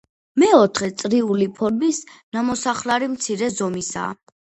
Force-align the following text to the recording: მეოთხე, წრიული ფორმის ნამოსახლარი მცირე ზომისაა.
მეოთხე, 0.43 0.87
წრიული 1.01 1.47
ფორმის 1.59 1.99
ნამოსახლარი 2.37 3.11
მცირე 3.13 3.51
ზომისაა. 3.59 4.17